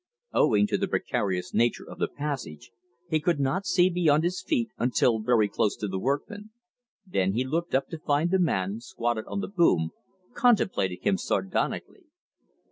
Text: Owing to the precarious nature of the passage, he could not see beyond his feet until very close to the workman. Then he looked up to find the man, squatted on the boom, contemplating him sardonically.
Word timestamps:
Owing 0.33 0.65
to 0.65 0.79
the 0.79 0.87
precarious 0.87 1.53
nature 1.53 1.87
of 1.87 1.99
the 1.99 2.07
passage, 2.07 2.71
he 3.07 3.19
could 3.19 3.39
not 3.39 3.67
see 3.67 3.87
beyond 3.87 4.23
his 4.23 4.41
feet 4.41 4.69
until 4.79 5.19
very 5.19 5.47
close 5.47 5.75
to 5.75 5.87
the 5.87 5.99
workman. 5.99 6.49
Then 7.05 7.33
he 7.33 7.43
looked 7.45 7.75
up 7.75 7.87
to 7.89 7.99
find 7.99 8.31
the 8.31 8.39
man, 8.39 8.79
squatted 8.79 9.25
on 9.27 9.41
the 9.41 9.47
boom, 9.47 9.91
contemplating 10.33 11.01
him 11.03 11.19
sardonically. 11.19 12.05